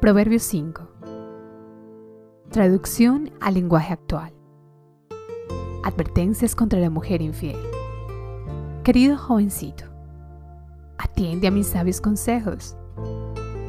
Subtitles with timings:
[0.00, 0.82] Proverbio 5.
[2.50, 4.32] Traducción al lenguaje actual.
[5.84, 7.58] Advertencias contra la mujer infiel.
[8.82, 9.84] Querido jovencito,
[10.96, 12.78] atiende a mis sabios consejos,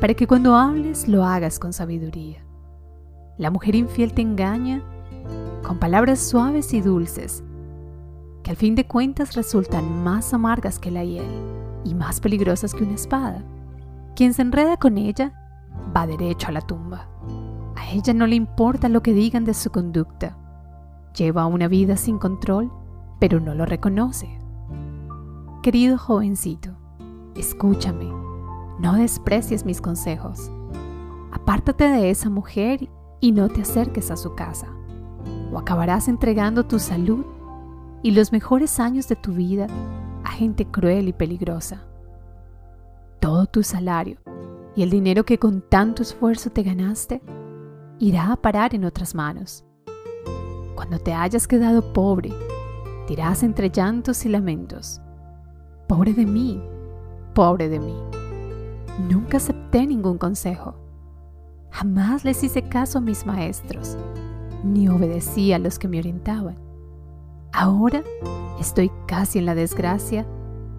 [0.00, 2.42] para que cuando hables lo hagas con sabiduría.
[3.36, 4.82] La mujer infiel te engaña
[5.62, 7.44] con palabras suaves y dulces,
[8.42, 11.28] que al fin de cuentas resultan más amargas que la hiel
[11.84, 13.44] y más peligrosas que una espada.
[14.16, 15.43] Quien se enreda con ella
[15.94, 17.08] va derecho a la tumba.
[17.76, 20.36] A ella no le importa lo que digan de su conducta.
[21.16, 22.72] Lleva una vida sin control,
[23.20, 24.38] pero no lo reconoce.
[25.62, 26.70] Querido jovencito,
[27.36, 28.10] escúchame,
[28.78, 30.50] no desprecies mis consejos.
[31.32, 32.88] Apártate de esa mujer
[33.20, 34.68] y no te acerques a su casa,
[35.52, 37.24] o acabarás entregando tu salud
[38.02, 39.66] y los mejores años de tu vida
[40.24, 41.84] a gente cruel y peligrosa.
[43.20, 44.18] Todo tu salario
[44.76, 47.22] y el dinero que con tanto esfuerzo te ganaste
[47.98, 49.64] irá a parar en otras manos.
[50.74, 52.32] Cuando te hayas quedado pobre,
[53.08, 55.00] dirás entre llantos y lamentos,
[55.86, 56.60] pobre de mí,
[57.34, 57.96] pobre de mí.
[59.08, 60.74] Nunca acepté ningún consejo.
[61.70, 63.96] Jamás les hice caso a mis maestros,
[64.62, 66.56] ni obedecí a los que me orientaban.
[67.52, 68.02] Ahora
[68.60, 70.26] estoy casi en la desgracia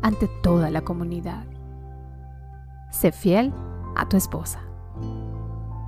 [0.02, 1.46] ante toda la comunidad.
[2.92, 3.54] Sé fiel
[3.96, 4.60] a tu esposa.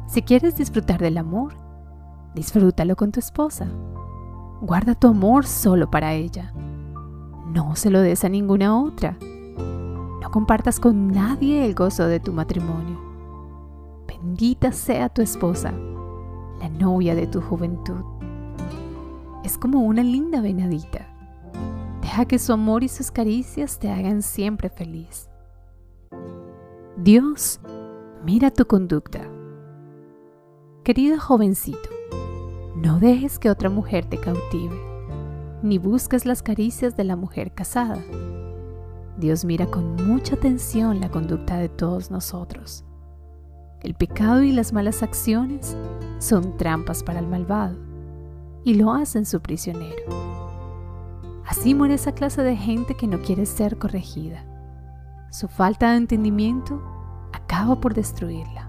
[0.08, 1.54] Si quieres disfrutar del amor,
[2.34, 3.68] disfrútalo con tu esposa.
[4.62, 6.54] Guarda tu amor solo para ella.
[7.48, 9.18] No se lo des a ninguna otra.
[9.20, 13.00] No compartas con nadie el gozo de tu matrimonio.
[14.08, 15.72] Bendita sea tu esposa,
[16.60, 18.04] la novia de tu juventud.
[19.44, 21.08] Es como una linda venadita.
[22.02, 25.30] Deja que su amor y sus caricias te hagan siempre feliz.
[26.98, 27.60] Dios
[28.28, 29.22] mira tu conducta.
[30.84, 31.90] Querido jovencito,
[32.76, 34.76] no dejes que otra mujer te cautive,
[35.64, 38.04] ni busques las caricias de la mujer casada.
[39.18, 42.84] Dios mira con mucha atención la conducta de todos nosotros.
[43.82, 45.78] El pecado y las malas acciones
[46.20, 47.78] son trampas para el malvado
[48.66, 50.04] y lo hacen su prisionero.
[51.46, 54.44] Así muere esa clase de gente que no quiere ser corregida.
[55.32, 56.97] Su falta de entendimiento
[57.48, 58.67] acaba por destruirla.